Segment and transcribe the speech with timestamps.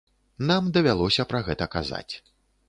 [0.51, 2.09] Нам давялося пра гэта казаць.